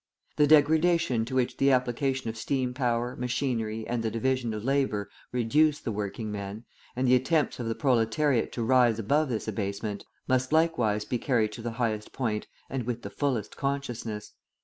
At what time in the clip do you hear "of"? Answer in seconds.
2.27-2.35, 4.51-4.63, 7.59-7.67